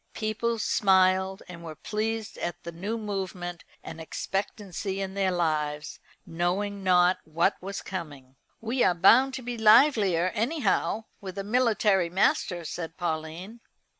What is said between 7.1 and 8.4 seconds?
what was coming.